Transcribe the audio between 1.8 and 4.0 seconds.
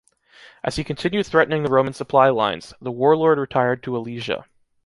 supply lines, the warlord retired to